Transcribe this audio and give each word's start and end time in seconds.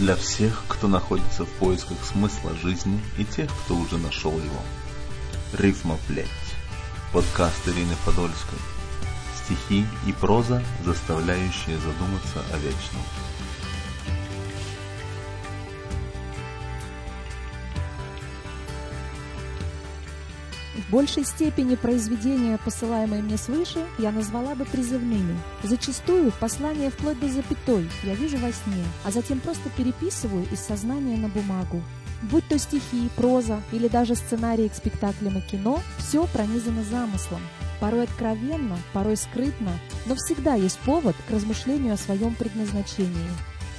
для 0.00 0.16
всех, 0.16 0.64
кто 0.66 0.88
находится 0.88 1.44
в 1.44 1.50
поисках 1.58 1.98
смысла 2.06 2.56
жизни 2.56 2.98
и 3.18 3.24
тех, 3.24 3.50
кто 3.64 3.76
уже 3.76 3.98
нашел 3.98 4.32
его. 4.32 4.62
Рифма 5.52 5.98
плеть. 6.08 6.26
Подкаст 7.12 7.68
Ирины 7.68 7.94
Подольской. 8.06 8.58
Стихи 9.44 9.84
и 10.06 10.12
проза, 10.14 10.64
заставляющие 10.86 11.76
задуматься 11.76 12.42
о 12.50 12.56
вечном. 12.56 13.02
В 20.80 20.90
большей 20.90 21.24
степени 21.24 21.74
произведения, 21.74 22.58
посылаемые 22.64 23.22
мне 23.22 23.36
свыше, 23.36 23.84
я 23.98 24.10
назвала 24.12 24.54
бы 24.54 24.64
призывными. 24.64 25.36
Зачастую 25.62 26.32
послание 26.40 26.90
вплоть 26.90 27.20
до 27.20 27.28
запятой 27.28 27.88
я 28.02 28.14
вижу 28.14 28.38
во 28.38 28.50
сне, 28.50 28.84
а 29.04 29.10
затем 29.10 29.40
просто 29.40 29.68
переписываю 29.76 30.46
из 30.50 30.60
сознания 30.60 31.16
на 31.16 31.28
бумагу. 31.28 31.82
Будь 32.22 32.46
то 32.48 32.58
стихи, 32.58 33.10
проза 33.16 33.62
или 33.72 33.88
даже 33.88 34.14
сценарии 34.14 34.68
к 34.68 34.74
спектаклям 34.74 35.38
и 35.38 35.40
кино, 35.42 35.80
все 35.98 36.26
пронизано 36.26 36.82
замыслом. 36.82 37.40
Порой 37.78 38.04
откровенно, 38.04 38.78
порой 38.92 39.16
скрытно, 39.16 39.72
но 40.06 40.14
всегда 40.14 40.54
есть 40.54 40.78
повод 40.80 41.16
к 41.28 41.30
размышлению 41.30 41.94
о 41.94 41.98
своем 41.98 42.34
предназначении. 42.34 43.30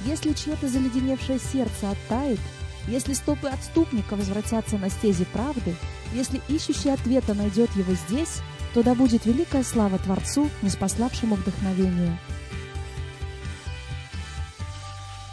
Если 0.04 0.32
чье-то 0.32 0.68
заледеневшее 0.68 1.38
сердце 1.38 1.90
оттает, 1.90 2.40
если 2.88 3.12
стопы 3.12 3.48
отступника 3.48 4.16
возвратятся 4.16 4.76
на 4.76 4.90
стези 4.90 5.24
правды, 5.24 5.74
если 6.14 6.40
ищущий 6.48 6.90
ответа 6.90 7.34
найдет 7.34 7.70
его 7.76 7.94
здесь, 7.94 8.40
то 8.74 8.82
да 8.82 8.94
будет 8.94 9.24
великая 9.24 9.62
слава 9.62 9.98
Творцу, 9.98 10.48
неспославшему 10.62 11.36
вдохновение. 11.36 12.18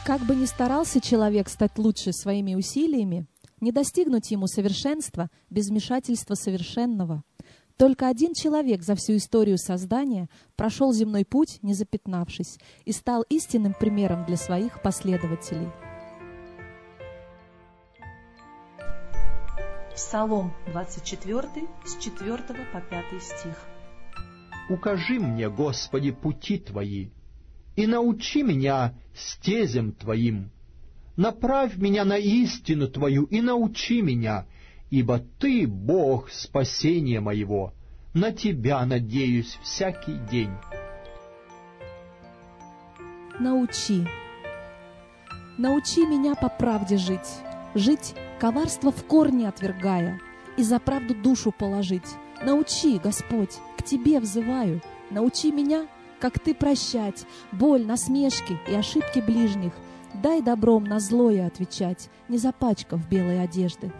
Как 0.06 0.22
бы 0.22 0.36
ни 0.36 0.46
старался 0.46 1.02
человек 1.02 1.50
стать 1.50 1.78
лучше 1.78 2.14
своими 2.14 2.56
усилиями, 2.56 3.26
не 3.62 3.72
достигнуть 3.72 4.32
ему 4.32 4.48
совершенства 4.48 5.30
без 5.50 5.70
вмешательства 5.70 6.36
совершенного. 6.36 7.24
Только 7.78 8.08
один 8.08 8.34
человек 8.34 8.84
за 8.84 8.96
всю 8.96 9.18
историю 9.18 9.58
создания 9.58 10.28
прошел 10.56 10.94
земной 10.94 11.26
путь, 11.26 11.60
не 11.62 11.74
запятнавшись, 11.74 12.58
и 12.86 12.92
стал 12.92 13.24
истинным 13.30 13.74
примером 13.74 14.26
для 14.26 14.38
своих 14.38 14.82
последователей– 14.82 15.70
Псалом 20.00 20.54
24, 20.68 21.50
с 21.84 22.02
4 22.02 22.38
по 22.72 22.80
5 22.80 23.22
стих. 23.22 23.68
«Укажи 24.70 25.20
мне, 25.20 25.50
Господи, 25.50 26.12
пути 26.12 26.58
Твои, 26.58 27.10
и 27.76 27.86
научи 27.86 28.42
меня 28.42 28.94
стезям 29.14 29.92
Твоим. 29.92 30.52
Направь 31.18 31.76
меня 31.76 32.06
на 32.06 32.16
истину 32.16 32.88
Твою 32.88 33.26
и 33.26 33.42
научи 33.42 34.02
меня, 34.02 34.46
ибо 34.90 35.20
Ты, 35.38 35.68
Бог, 35.68 36.30
спасения 36.30 37.20
моего, 37.20 37.74
на 38.14 38.32
Тебя 38.32 38.86
надеюсь 38.86 39.60
всякий 39.62 40.18
день». 40.32 40.54
Научи. 43.38 44.08
Научи 45.58 46.06
меня 46.08 46.36
по 46.36 46.48
правде 46.48 46.96
жить, 46.96 47.42
жить 47.76 48.16
коварство 48.40 48.92
в 48.92 49.04
корне 49.04 49.48
отвергая, 49.48 50.20
и 50.58 50.64
за 50.64 50.80
правду 50.80 51.14
душу 51.14 51.52
положить. 51.52 52.08
Научи, 52.44 52.98
Господь, 52.98 53.58
к 53.78 53.84
Тебе 53.84 54.20
взываю, 54.20 54.82
научи 55.10 55.52
меня, 55.52 55.88
как 56.20 56.40
Ты 56.40 56.56
прощать, 56.56 57.26
боль, 57.52 57.86
насмешки 57.86 58.58
и 58.68 58.74
ошибки 58.74 59.20
ближних. 59.20 59.74
Дай 60.14 60.42
добром 60.42 60.86
на 60.86 61.00
злое 61.00 61.48
отвечать, 61.48 62.10
не 62.30 62.38
запачкав 62.38 63.08
белой 63.10 63.44
одежды. 63.44 63.92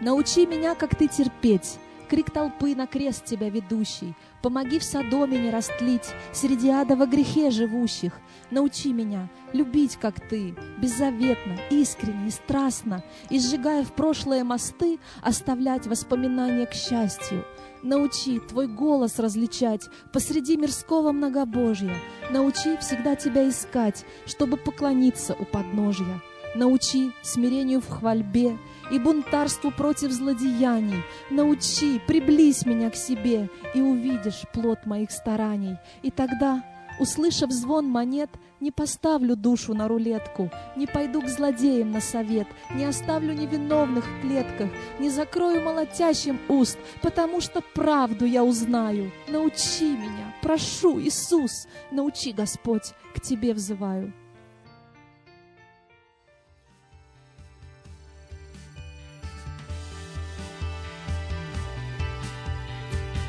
Научи 0.00 0.46
меня, 0.46 0.74
как 0.74 0.94
Ты 0.94 1.08
терпеть, 1.08 1.78
крик 2.08 2.30
толпы 2.30 2.74
на 2.74 2.86
крест 2.86 3.24
тебя 3.24 3.48
ведущий. 3.50 4.14
Помоги 4.42 4.78
в 4.78 4.84
Содоме 4.84 5.38
не 5.38 5.50
растлить 5.50 6.14
среди 6.32 6.70
ада 6.70 6.96
во 6.96 7.06
грехе 7.06 7.50
живущих. 7.50 8.12
Научи 8.50 8.92
меня 8.92 9.28
любить, 9.52 9.96
как 9.96 10.26
ты, 10.28 10.54
беззаветно, 10.78 11.56
искренне 11.70 12.28
и 12.28 12.30
страстно, 12.30 13.04
и, 13.30 13.38
сжигая 13.38 13.84
в 13.84 13.92
прошлое 13.92 14.44
мосты, 14.44 14.98
оставлять 15.22 15.86
воспоминания 15.86 16.66
к 16.66 16.74
счастью. 16.74 17.44
Научи 17.82 18.40
Твой 18.40 18.66
голос 18.66 19.18
различать 19.18 19.88
посреди 20.12 20.56
мирского 20.56 21.12
многобожья. 21.12 21.94
Научи 22.30 22.76
всегда 22.78 23.16
Тебя 23.16 23.48
искать, 23.48 24.04
чтобы 24.26 24.56
поклониться 24.56 25.34
у 25.34 25.44
подножья. 25.44 26.22
Научи 26.54 27.12
смирению 27.22 27.80
в 27.80 27.88
хвальбе 27.88 28.58
и 28.90 28.98
бунтарству 28.98 29.70
против 29.70 30.12
злодеяний. 30.12 31.02
Научи, 31.30 32.00
приблизь 32.06 32.64
меня 32.64 32.90
к 32.90 32.96
себе, 32.96 33.50
и 33.74 33.80
увидишь 33.80 34.44
плод 34.52 34.86
моих 34.86 35.10
стараний. 35.10 35.76
И 36.02 36.10
тогда, 36.10 36.64
услышав 36.98 37.50
звон 37.50 37.86
монет, 37.86 38.30
не 38.60 38.70
поставлю 38.70 39.36
душу 39.36 39.74
на 39.74 39.86
рулетку, 39.88 40.50
не 40.76 40.86
пойду 40.86 41.22
к 41.22 41.28
злодеям 41.28 41.92
на 41.92 42.00
совет, 42.00 42.48
не 42.74 42.84
оставлю 42.84 43.32
невиновных 43.34 44.04
в 44.04 44.20
клетках, 44.20 44.70
не 44.98 45.10
закрою 45.10 45.62
молотящим 45.62 46.40
уст, 46.48 46.78
потому 47.02 47.40
что 47.40 47.60
правду 47.74 48.24
я 48.24 48.42
узнаю. 48.42 49.12
Научи 49.28 49.84
меня, 49.84 50.34
прошу, 50.42 51.00
Иисус, 51.00 51.68
научи, 51.90 52.32
Господь, 52.32 52.94
к 53.14 53.20
Тебе 53.20 53.54
взываю. 53.54 54.12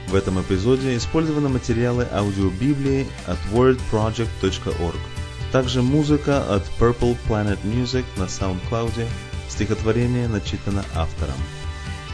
В 0.10 0.16
этом 0.16 0.42
эпизоде 0.42 0.98
использованы 0.98 1.50
материалы 1.50 2.08
аудиобиблии 2.12 3.08
от 3.28 3.38
wordproject.org. 3.54 4.98
Также 5.52 5.84
музыка 5.84 6.56
от 6.56 6.64
Purple 6.80 7.16
Planet 7.28 7.60
Music 7.64 8.06
на 8.18 8.24
SoundCloud. 8.24 9.08
Стихотворение 9.50 10.28
начитано 10.28 10.84
автором. 10.96 11.38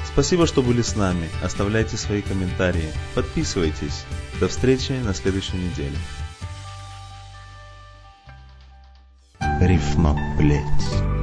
Спасибо, 0.05 0.45
что 0.45 0.61
были 0.61 0.81
с 0.81 0.95
нами. 0.97 1.29
Оставляйте 1.41 1.95
свои 1.95 2.21
комментарии. 2.21 2.91
Подписывайтесь. 3.13 4.03
До 4.41 4.49
встречи 4.49 4.91
на 4.91 5.13
следующей 5.13 5.57
неделе. 5.57 5.97
Рифма 9.61 10.17
плеть. 10.37 11.14